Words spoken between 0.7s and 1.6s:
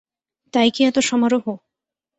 কি এত সমারোহ?